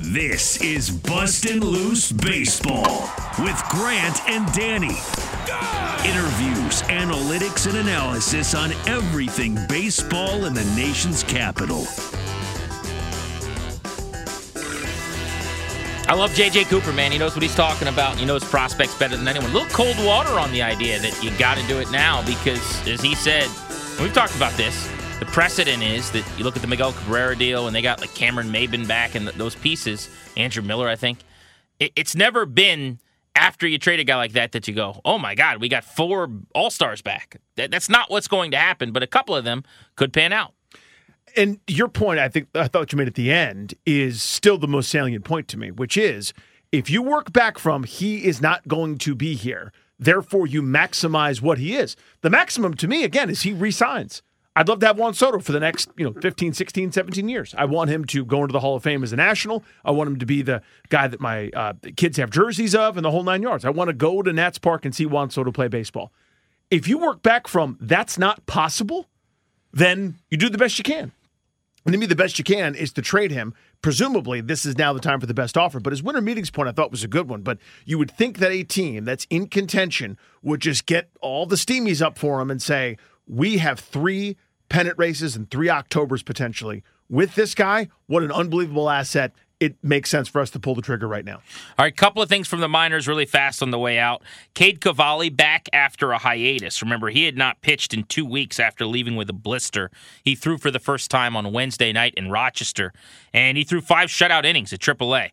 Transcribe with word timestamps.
This 0.00 0.60
is 0.62 0.90
Bustin' 0.90 1.58
Loose 1.58 2.12
Baseball 2.12 3.10
with 3.40 3.60
Grant 3.68 4.20
and 4.28 4.46
Danny. 4.52 4.94
Interviews, 6.06 6.82
analytics, 6.82 7.66
and 7.66 7.78
analysis 7.78 8.54
on 8.54 8.70
everything 8.86 9.58
baseball 9.68 10.44
in 10.44 10.54
the 10.54 10.64
nation's 10.76 11.24
capital. 11.24 11.84
I 16.06 16.14
love 16.14 16.30
JJ 16.30 16.66
Cooper, 16.66 16.92
man. 16.92 17.10
He 17.10 17.18
knows 17.18 17.34
what 17.34 17.42
he's 17.42 17.56
talking 17.56 17.88
about. 17.88 18.16
He 18.18 18.24
knows 18.24 18.44
prospects 18.44 18.96
better 18.96 19.16
than 19.16 19.26
anyone. 19.26 19.50
A 19.50 19.52
little 19.52 19.68
cold 19.70 19.96
water 20.06 20.38
on 20.38 20.52
the 20.52 20.62
idea 20.62 21.00
that 21.00 21.24
you 21.24 21.36
got 21.38 21.58
to 21.58 21.66
do 21.66 21.80
it 21.80 21.90
now 21.90 22.24
because, 22.24 22.86
as 22.86 23.00
he 23.00 23.16
said, 23.16 23.48
we've 24.00 24.14
talked 24.14 24.36
about 24.36 24.52
this. 24.52 24.88
The 25.18 25.26
precedent 25.26 25.82
is 25.82 26.12
that 26.12 26.24
you 26.38 26.44
look 26.44 26.54
at 26.54 26.62
the 26.62 26.68
Miguel 26.68 26.92
Cabrera 26.92 27.34
deal 27.34 27.66
and 27.66 27.74
they 27.74 27.82
got 27.82 28.00
like 28.00 28.14
Cameron 28.14 28.50
Maybin 28.50 28.86
back 28.86 29.16
and 29.16 29.26
those 29.26 29.56
pieces, 29.56 30.08
Andrew 30.36 30.62
Miller, 30.62 30.88
I 30.88 30.94
think. 30.94 31.18
It, 31.80 31.90
it's 31.96 32.14
never 32.14 32.46
been 32.46 33.00
after 33.34 33.66
you 33.66 33.78
trade 33.78 33.98
a 33.98 34.04
guy 34.04 34.14
like 34.14 34.32
that 34.32 34.52
that 34.52 34.68
you 34.68 34.74
go, 34.74 35.00
oh 35.04 35.18
my 35.18 35.34
God, 35.34 35.60
we 35.60 35.68
got 35.68 35.82
four 35.82 36.30
All 36.54 36.70
Stars 36.70 37.02
back. 37.02 37.40
That, 37.56 37.72
that's 37.72 37.88
not 37.88 38.10
what's 38.12 38.28
going 38.28 38.52
to 38.52 38.56
happen, 38.56 38.92
but 38.92 39.02
a 39.02 39.08
couple 39.08 39.34
of 39.34 39.42
them 39.42 39.64
could 39.96 40.12
pan 40.12 40.32
out. 40.32 40.54
And 41.36 41.58
your 41.66 41.88
point, 41.88 42.20
I 42.20 42.28
think, 42.28 42.48
I 42.54 42.68
thought 42.68 42.92
you 42.92 42.96
made 42.96 43.08
at 43.08 43.14
the 43.16 43.32
end, 43.32 43.74
is 43.84 44.22
still 44.22 44.56
the 44.56 44.68
most 44.68 44.88
salient 44.88 45.24
point 45.24 45.48
to 45.48 45.56
me, 45.56 45.72
which 45.72 45.96
is 45.96 46.32
if 46.70 46.88
you 46.88 47.02
work 47.02 47.32
back 47.32 47.58
from 47.58 47.82
he 47.82 48.24
is 48.24 48.40
not 48.40 48.68
going 48.68 48.98
to 48.98 49.16
be 49.16 49.34
here, 49.34 49.72
therefore 49.98 50.46
you 50.46 50.62
maximize 50.62 51.42
what 51.42 51.58
he 51.58 51.76
is. 51.76 51.96
The 52.20 52.30
maximum 52.30 52.74
to 52.74 52.86
me, 52.86 53.02
again, 53.02 53.30
is 53.30 53.42
he 53.42 53.52
resigns. 53.52 54.22
I'd 54.56 54.68
love 54.68 54.80
to 54.80 54.86
have 54.86 54.98
Juan 54.98 55.14
Soto 55.14 55.38
for 55.38 55.52
the 55.52 55.60
next, 55.60 55.88
you 55.96 56.04
know, 56.04 56.20
15, 56.20 56.52
16, 56.52 56.90
17 56.90 57.28
years. 57.28 57.54
I 57.56 57.64
want 57.64 57.90
him 57.90 58.04
to 58.06 58.24
go 58.24 58.40
into 58.40 58.52
the 58.52 58.60
Hall 58.60 58.74
of 58.74 58.82
Fame 58.82 59.04
as 59.04 59.12
a 59.12 59.16
national. 59.16 59.62
I 59.84 59.92
want 59.92 60.08
him 60.08 60.18
to 60.18 60.26
be 60.26 60.42
the 60.42 60.62
guy 60.88 61.06
that 61.06 61.20
my 61.20 61.50
uh, 61.50 61.74
kids 61.96 62.16
have 62.16 62.30
jerseys 62.30 62.74
of 62.74 62.96
and 62.96 63.04
the 63.04 63.10
whole 63.12 63.22
nine 63.22 63.42
yards. 63.42 63.64
I 63.64 63.70
want 63.70 63.88
to 63.88 63.94
go 63.94 64.20
to 64.20 64.32
Nats 64.32 64.58
Park 64.58 64.84
and 64.84 64.94
see 64.94 65.06
Juan 65.06 65.30
Soto 65.30 65.52
play 65.52 65.68
baseball. 65.68 66.12
If 66.70 66.88
you 66.88 66.98
work 66.98 67.22
back 67.22 67.46
from 67.46 67.78
that's 67.80 68.18
not 68.18 68.44
possible, 68.46 69.06
then 69.72 70.16
you 70.28 70.36
do 70.36 70.48
the 70.48 70.58
best 70.58 70.76
you 70.78 70.84
can. 70.84 71.12
And 71.84 71.92
to 71.94 71.98
me, 71.98 72.06
the 72.06 72.16
best 72.16 72.38
you 72.38 72.44
can 72.44 72.74
is 72.74 72.92
to 72.94 73.02
trade 73.02 73.30
him. 73.30 73.54
Presumably, 73.80 74.42
this 74.42 74.66
is 74.66 74.76
now 74.76 74.92
the 74.92 75.00
time 75.00 75.20
for 75.20 75.26
the 75.26 75.32
best 75.32 75.56
offer. 75.56 75.80
But 75.80 75.92
his 75.92 76.02
winter 76.02 76.20
meetings 76.20 76.50
point, 76.50 76.68
I 76.68 76.72
thought 76.72 76.90
was 76.90 77.04
a 77.04 77.08
good 77.08 77.30
one. 77.30 77.42
But 77.42 77.58
you 77.86 77.96
would 77.96 78.10
think 78.10 78.38
that 78.38 78.50
a 78.50 78.62
team 78.62 79.04
that's 79.04 79.26
in 79.30 79.46
contention 79.46 80.18
would 80.42 80.60
just 80.60 80.84
get 80.84 81.08
all 81.22 81.46
the 81.46 81.56
steamies 81.56 82.02
up 82.02 82.18
for 82.18 82.42
him 82.42 82.50
and 82.50 82.60
say, 82.60 82.98
we 83.28 83.58
have 83.58 83.78
three 83.78 84.36
pennant 84.68 84.98
races 84.98 85.36
and 85.36 85.50
three 85.50 85.68
Octobers 85.68 86.22
potentially. 86.22 86.82
With 87.10 87.34
this 87.34 87.54
guy, 87.54 87.88
what 88.06 88.22
an 88.22 88.32
unbelievable 88.32 88.90
asset. 88.90 89.32
It 89.60 89.76
makes 89.82 90.08
sense 90.08 90.28
for 90.28 90.40
us 90.40 90.50
to 90.50 90.60
pull 90.60 90.76
the 90.76 90.82
trigger 90.82 91.08
right 91.08 91.24
now. 91.24 91.36
All 91.78 91.84
right, 91.84 91.96
couple 91.96 92.22
of 92.22 92.28
things 92.28 92.46
from 92.46 92.60
the 92.60 92.68
minors 92.68 93.08
really 93.08 93.24
fast 93.24 93.60
on 93.60 93.72
the 93.72 93.78
way 93.78 93.98
out. 93.98 94.22
Cade 94.54 94.80
Cavalli 94.80 95.30
back 95.30 95.68
after 95.72 96.12
a 96.12 96.18
hiatus. 96.18 96.80
Remember, 96.80 97.08
he 97.08 97.24
had 97.24 97.36
not 97.36 97.60
pitched 97.60 97.92
in 97.92 98.04
two 98.04 98.24
weeks 98.24 98.60
after 98.60 98.86
leaving 98.86 99.16
with 99.16 99.28
a 99.28 99.32
blister. 99.32 99.90
He 100.22 100.36
threw 100.36 100.58
for 100.58 100.70
the 100.70 100.78
first 100.78 101.10
time 101.10 101.36
on 101.36 101.52
Wednesday 101.52 101.92
night 101.92 102.14
in 102.16 102.30
Rochester, 102.30 102.92
and 103.32 103.58
he 103.58 103.64
threw 103.64 103.80
five 103.80 104.10
shutout 104.10 104.44
innings 104.44 104.72
at 104.72 104.78
AAA. 104.78 105.30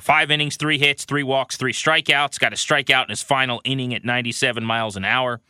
Five 0.00 0.30
innings, 0.30 0.56
three 0.56 0.78
hits, 0.78 1.04
three 1.04 1.22
walks, 1.24 1.56
three 1.56 1.72
strikeouts. 1.72 2.38
Got 2.38 2.52
a 2.52 2.56
strikeout 2.56 3.04
in 3.04 3.10
his 3.10 3.22
final 3.22 3.60
inning 3.64 3.94
at 3.94 4.04
97 4.04 4.64
miles 4.64 4.96
an 4.96 5.04
hour. 5.04 5.40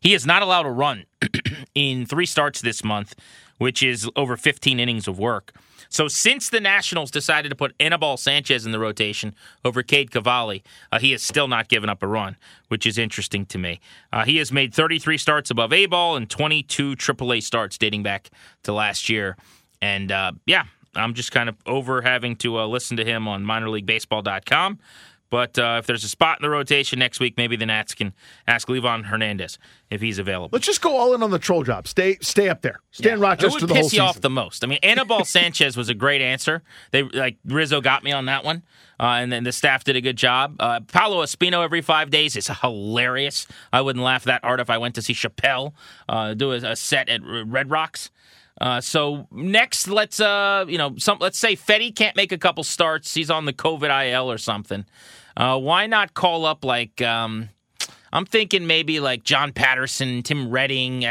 He 0.00 0.14
is 0.14 0.26
not 0.26 0.42
allowed 0.42 0.64
to 0.64 0.70
run 0.70 1.06
in 1.74 2.06
three 2.06 2.26
starts 2.26 2.60
this 2.60 2.84
month, 2.84 3.14
which 3.58 3.82
is 3.82 4.08
over 4.16 4.36
15 4.36 4.80
innings 4.80 5.08
of 5.08 5.18
work. 5.18 5.52
So 5.88 6.08
since 6.08 6.48
the 6.48 6.60
Nationals 6.60 7.10
decided 7.10 7.48
to 7.50 7.54
put 7.54 7.74
Anibal 7.78 8.16
Sanchez 8.16 8.66
in 8.66 8.72
the 8.72 8.78
rotation 8.78 9.34
over 9.64 9.82
Cade 9.82 10.10
Cavalli, 10.10 10.62
uh, 10.90 10.98
he 10.98 11.12
has 11.12 11.22
still 11.22 11.48
not 11.48 11.68
given 11.68 11.88
up 11.88 12.02
a 12.02 12.06
run, 12.06 12.36
which 12.68 12.86
is 12.86 12.98
interesting 12.98 13.46
to 13.46 13.58
me. 13.58 13.80
Uh, 14.12 14.24
he 14.24 14.36
has 14.38 14.52
made 14.52 14.74
33 14.74 15.18
starts 15.18 15.50
above 15.50 15.72
A 15.72 15.86
ball 15.86 16.16
and 16.16 16.28
22 16.28 16.96
AAA 16.96 17.42
starts 17.42 17.78
dating 17.78 18.02
back 18.02 18.30
to 18.64 18.72
last 18.72 19.08
year. 19.08 19.36
And 19.80 20.10
uh, 20.10 20.32
yeah, 20.44 20.64
I'm 20.94 21.14
just 21.14 21.32
kind 21.32 21.48
of 21.48 21.56
over 21.66 22.02
having 22.02 22.36
to 22.36 22.58
uh, 22.58 22.66
listen 22.66 22.96
to 22.96 23.04
him 23.04 23.28
on 23.28 23.44
minorleaguebaseball.com. 23.44 24.78
But 25.30 25.58
uh, 25.58 25.76
if 25.78 25.86
there's 25.86 26.04
a 26.04 26.08
spot 26.08 26.38
in 26.38 26.42
the 26.42 26.50
rotation 26.50 26.98
next 26.98 27.20
week, 27.20 27.36
maybe 27.36 27.56
the 27.56 27.66
Nats 27.66 27.94
can 27.94 28.14
ask 28.46 28.68
Livan 28.68 29.04
Hernandez 29.04 29.58
if 29.90 30.00
he's 30.00 30.18
available. 30.18 30.50
Let's 30.52 30.66
just 30.66 30.80
go 30.80 30.96
all 30.96 31.14
in 31.14 31.22
on 31.22 31.30
the 31.30 31.38
troll 31.38 31.62
job. 31.62 31.88
Stay, 31.88 32.18
stay 32.20 32.48
up 32.48 32.62
there. 32.62 32.80
Stay 32.90 33.08
yeah. 33.08 33.14
in 33.14 33.20
Rochester. 33.20 33.58
It 33.58 33.60
would 33.62 33.70
the 33.70 33.74
piss 33.74 33.92
you 33.92 34.02
off 34.02 34.20
the 34.20 34.30
most. 34.30 34.64
I 34.64 34.66
mean, 34.66 34.78
Anibal 34.82 35.24
Sanchez 35.24 35.76
was 35.76 35.88
a 35.88 35.94
great 35.94 36.20
answer. 36.20 36.62
They 36.90 37.02
like 37.02 37.38
Rizzo 37.44 37.80
got 37.80 38.04
me 38.04 38.12
on 38.12 38.26
that 38.26 38.44
one, 38.44 38.62
uh, 39.00 39.18
and 39.20 39.32
then 39.32 39.44
the 39.44 39.52
staff 39.52 39.84
did 39.84 39.96
a 39.96 40.00
good 40.00 40.16
job. 40.16 40.56
Uh, 40.60 40.80
Paolo 40.80 41.22
Espino 41.22 41.64
every 41.64 41.82
five 41.82 42.10
days 42.10 42.36
is 42.36 42.48
hilarious. 42.48 43.46
I 43.72 43.80
wouldn't 43.80 44.04
laugh 44.04 44.24
that 44.24 44.44
hard 44.44 44.60
if 44.60 44.70
I 44.70 44.78
went 44.78 44.94
to 44.96 45.02
see 45.02 45.14
Chappelle 45.14 45.72
uh, 46.08 46.34
do 46.34 46.52
a, 46.52 46.56
a 46.56 46.76
set 46.76 47.08
at 47.08 47.20
Red 47.24 47.70
Rocks. 47.70 48.10
Uh, 48.60 48.80
so 48.80 49.26
next, 49.30 49.88
let's 49.88 50.20
uh, 50.20 50.64
you 50.68 50.78
know, 50.78 50.94
some 50.96 51.18
let's 51.20 51.38
say 51.38 51.56
Fedde 51.56 51.94
can't 51.94 52.16
make 52.16 52.32
a 52.32 52.38
couple 52.38 52.64
starts. 52.64 53.12
He's 53.14 53.30
on 53.30 53.44
the 53.44 53.52
COVID 53.52 54.12
IL 54.12 54.30
or 54.30 54.38
something. 54.38 54.84
Uh, 55.36 55.58
why 55.58 55.86
not 55.86 56.14
call 56.14 56.46
up 56.46 56.64
like 56.64 57.02
um, 57.02 57.50
I'm 58.12 58.24
thinking 58.24 58.66
maybe 58.66 59.00
like 59.00 59.24
John 59.24 59.52
Patterson, 59.52 60.22
Tim 60.22 60.50
Redding. 60.50 61.04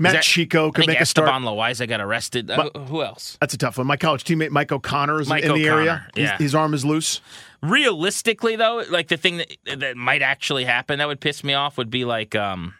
Matt 0.00 0.14
that, 0.14 0.22
Chico 0.22 0.72
could 0.72 0.86
make 0.86 1.00
Esteban 1.00 1.42
a 1.42 1.46
start. 1.46 1.70
Esteban 1.70 1.88
got 1.88 2.00
arrested. 2.00 2.50
Uh, 2.50 2.70
who 2.86 3.02
else? 3.02 3.36
That's 3.38 3.52
a 3.52 3.58
tough 3.58 3.76
one. 3.76 3.86
My 3.86 3.98
college 3.98 4.24
teammate 4.24 4.50
Mike 4.50 4.72
O'Connor 4.72 5.20
is 5.20 5.28
Mike 5.28 5.44
in 5.44 5.52
the 5.52 5.68
area. 5.68 6.06
Yeah. 6.16 6.32
His, 6.32 6.40
his, 6.40 6.54
arm 6.54 6.72
is 6.72 6.86
loose. 6.86 7.20
Realistically, 7.62 8.56
though, 8.56 8.82
like 8.88 9.08
the 9.08 9.18
thing 9.18 9.36
that 9.36 9.80
that 9.80 9.96
might 9.98 10.22
actually 10.22 10.64
happen 10.64 10.98
that 10.98 11.06
would 11.06 11.20
piss 11.20 11.44
me 11.44 11.52
off 11.52 11.76
would 11.76 11.90
be 11.90 12.06
like 12.06 12.34
um, 12.34 12.74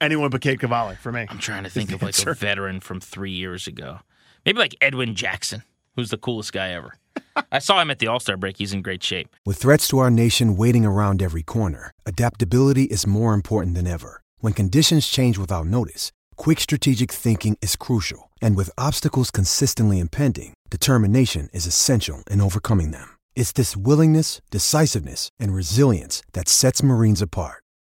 anyone 0.00 0.30
but 0.30 0.40
Cade 0.40 0.60
Cavalli 0.60 0.96
for 0.96 1.12
me. 1.12 1.26
I'm 1.28 1.38
trying 1.38 1.64
to 1.64 1.70
think 1.70 1.92
of 1.92 2.02
like 2.02 2.08
answer. 2.14 2.30
a 2.30 2.34
veteran 2.34 2.80
from 2.80 3.00
three 3.00 3.30
years 3.30 3.66
ago. 3.66 4.00
Maybe 4.44 4.58
like 4.58 4.76
Edwin 4.80 5.14
Jackson, 5.14 5.62
who's 5.94 6.10
the 6.10 6.18
coolest 6.18 6.52
guy 6.52 6.70
ever. 6.70 6.94
I 7.52 7.58
saw 7.58 7.80
him 7.80 7.90
at 7.90 7.98
the 7.98 8.06
All 8.06 8.20
Star 8.20 8.36
break. 8.36 8.58
He's 8.58 8.72
in 8.72 8.82
great 8.82 9.02
shape. 9.02 9.34
With 9.44 9.58
threats 9.58 9.88
to 9.88 9.98
our 9.98 10.10
nation 10.10 10.56
waiting 10.56 10.84
around 10.84 11.22
every 11.22 11.42
corner, 11.42 11.90
adaptability 12.04 12.84
is 12.84 13.06
more 13.06 13.34
important 13.34 13.74
than 13.74 13.86
ever. 13.86 14.22
When 14.38 14.52
conditions 14.52 15.08
change 15.08 15.38
without 15.38 15.66
notice, 15.66 16.12
quick 16.36 16.60
strategic 16.60 17.10
thinking 17.10 17.56
is 17.62 17.76
crucial. 17.76 18.30
And 18.42 18.56
with 18.56 18.70
obstacles 18.78 19.30
consistently 19.30 19.98
impending, 19.98 20.54
determination 20.70 21.48
is 21.52 21.66
essential 21.66 22.22
in 22.30 22.40
overcoming 22.40 22.90
them. 22.90 23.08
It's 23.34 23.52
this 23.52 23.76
willingness, 23.76 24.40
decisiveness, 24.50 25.30
and 25.40 25.54
resilience 25.54 26.22
that 26.32 26.48
sets 26.48 26.82
Marines 26.82 27.22
apart. 27.22 27.62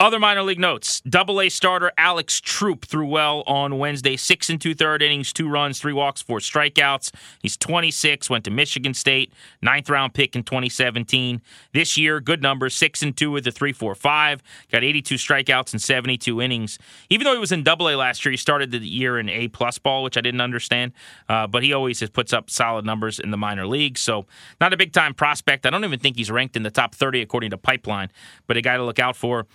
Other 0.00 0.20
minor 0.20 0.44
league 0.44 0.60
notes: 0.60 1.00
Double 1.00 1.40
A 1.40 1.48
starter 1.48 1.90
Alex 1.98 2.40
Troop 2.40 2.84
threw 2.84 3.04
well 3.04 3.42
on 3.48 3.78
Wednesday. 3.78 4.16
Six 4.16 4.48
and 4.48 4.60
two 4.60 4.72
third 4.72 5.02
innings, 5.02 5.32
two 5.32 5.48
runs, 5.48 5.80
three 5.80 5.92
walks, 5.92 6.22
four 6.22 6.38
strikeouts. 6.38 7.10
He's 7.42 7.56
26. 7.56 8.30
Went 8.30 8.44
to 8.44 8.52
Michigan 8.52 8.94
State, 8.94 9.32
ninth 9.60 9.90
round 9.90 10.14
pick 10.14 10.36
in 10.36 10.44
2017. 10.44 11.42
This 11.72 11.96
year, 11.96 12.20
good 12.20 12.42
numbers: 12.42 12.76
six 12.76 13.02
and 13.02 13.16
two 13.16 13.32
with 13.32 13.44
a 13.48 13.50
3.45. 13.50 14.38
Got 14.70 14.84
82 14.84 15.16
strikeouts 15.16 15.72
in 15.72 15.80
72 15.80 16.40
innings. 16.40 16.78
Even 17.10 17.24
though 17.24 17.34
he 17.34 17.40
was 17.40 17.50
in 17.50 17.64
Double 17.64 17.88
A 17.88 17.96
last 17.96 18.24
year, 18.24 18.30
he 18.30 18.36
started 18.36 18.70
the 18.70 18.78
year 18.78 19.18
in 19.18 19.28
A 19.28 19.48
plus 19.48 19.78
ball, 19.78 20.04
which 20.04 20.16
I 20.16 20.20
didn't 20.20 20.42
understand. 20.42 20.92
Uh, 21.28 21.48
but 21.48 21.64
he 21.64 21.72
always 21.72 22.08
puts 22.10 22.32
up 22.32 22.50
solid 22.50 22.84
numbers 22.84 23.18
in 23.18 23.32
the 23.32 23.36
minor 23.36 23.66
leagues. 23.66 24.00
So 24.00 24.26
not 24.60 24.72
a 24.72 24.76
big 24.76 24.92
time 24.92 25.12
prospect. 25.12 25.66
I 25.66 25.70
don't 25.70 25.84
even 25.84 25.98
think 25.98 26.16
he's 26.16 26.30
ranked 26.30 26.54
in 26.54 26.62
the 26.62 26.70
top 26.70 26.94
30 26.94 27.20
according 27.20 27.50
to 27.50 27.58
Pipeline, 27.58 28.12
but 28.46 28.56
a 28.56 28.60
guy 28.60 28.76
to 28.76 28.84
look 28.84 29.00
out 29.00 29.16
for. 29.16 29.48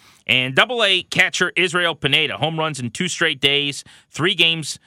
Double 0.56 0.84
A 0.84 1.04
catcher 1.04 1.52
Israel 1.56 1.96
Pineda, 1.96 2.38
home 2.38 2.58
runs 2.58 2.80
in 2.80 2.92
two 2.92 3.08
straight 3.08 3.40
days, 3.40 3.84
three 4.10 4.36
games 4.36 4.80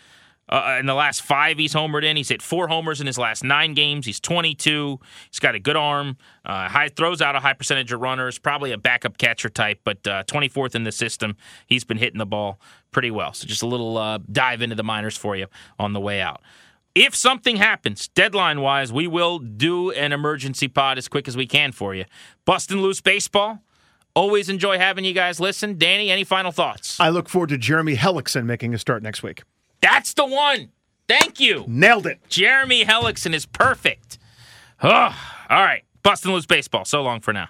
uh, 0.49 0.77
in 0.79 0.87
the 0.87 0.95
last 0.95 1.23
five 1.23 1.59
he's 1.59 1.75
homered 1.75 2.05
in. 2.05 2.17
He's 2.17 2.29
hit 2.29 2.43
four 2.43 2.69
homers 2.69 3.01
in 3.01 3.07
his 3.07 3.19
last 3.19 3.43
nine 3.43 3.75
games. 3.75 4.07
He's 4.07 4.21
22. 4.21 5.01
He's 5.31 5.39
got 5.39 5.55
a 5.55 5.59
good 5.59 5.77
arm. 5.77 6.17
Uh, 6.45 6.69
high 6.69 6.89
throws 6.89 7.21
out 7.21 7.35
a 7.35 7.41
high 7.41 7.53
percentage 7.53 7.93
of 7.93 8.01
runners. 8.01 8.39
Probably 8.39 8.73
a 8.73 8.79
backup 8.79 9.19
catcher 9.19 9.49
type, 9.49 9.81
but 9.85 10.07
uh, 10.07 10.25
24th 10.25 10.75
in 10.75 10.85
the 10.85 10.93
system. 10.93 11.37
He's 11.67 11.85
been 11.85 11.99
hitting 11.99 12.19
the 12.19 12.27
ball 12.27 12.61
pretty 12.93 13.11
well. 13.11 13.33
So 13.33 13.47
just 13.47 13.63
a 13.63 13.67
little 13.67 13.99
uh, 13.99 14.19
dive 14.31 14.63
into 14.63 14.77
the 14.77 14.85
minors 14.85 15.17
for 15.17 15.37
you 15.37 15.47
on 15.79 15.93
the 15.93 16.01
way 16.01 16.21
out. 16.21 16.41
If 16.95 17.15
something 17.15 17.57
happens, 17.57 18.09
deadline 18.09 18.63
wise, 18.63 18.91
we 18.91 19.07
will 19.07 19.39
do 19.39 19.91
an 19.91 20.13
emergency 20.13 20.67
pod 20.67 20.97
as 20.97 21.09
quick 21.09 21.29
as 21.29 21.37
we 21.37 21.47
can 21.47 21.73
for 21.73 21.95
you. 21.95 22.07
Bustin' 22.47 22.81
loose 22.81 23.03
baseball. 23.03 23.61
Always 24.17 24.49
enjoy 24.49 24.79
having 24.79 25.05
you 25.05 25.13
guys 25.13 25.41
listen. 25.41 25.77
Danny, 25.77 26.11
any 26.11 26.25
final 26.25 26.51
thoughts? 26.51 26.99
I 26.99 27.11
look 27.11 27.29
forward 27.29 27.51
to 27.51 27.59
Jeremy 27.59 27.97
Hellickson 27.97 28.47
making 28.47 28.73
a 28.73 28.79
start 28.79 29.03
next 29.03 29.23
week. 29.23 29.43
That's 29.83 30.15
the 30.15 30.25
one. 30.25 30.71
Thank 31.07 31.39
you. 31.39 31.67
Nailed 31.69 32.07
it. 32.07 32.19
Jeremy 32.31 32.87
Hellickson 32.87 33.35
is 33.35 33.45
perfect. 33.45 34.19
Oh, 34.83 35.15
all 35.51 35.63
right. 35.63 35.85
Bustin' 36.03 36.33
loose 36.33 36.47
baseball. 36.47 36.87
So 36.87 37.03
long 37.03 37.21
for 37.21 37.35
now. 37.35 37.49